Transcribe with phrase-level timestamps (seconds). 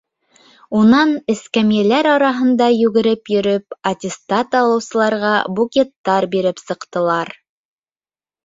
[0.77, 7.37] Унан, эскәмйәләр араһында йүгереп йөрөп, аттестат алыусыларға букеттар биреп сыҡтылар.